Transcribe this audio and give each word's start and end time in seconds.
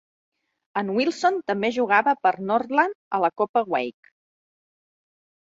En 0.79 0.87
Wilson 0.95 1.37
també 1.51 1.69
jugava 1.75 2.15
per 2.23 2.33
Northland 2.47 2.99
a 3.19 3.21
la 3.27 3.31
Copa 3.43 3.65
Hawke. 3.67 4.13